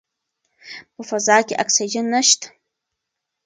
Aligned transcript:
په 0.93 1.01
فضا 1.09 1.37
کې 1.47 1.59
اکسیجن 1.63 2.05
نشته. 2.13 2.45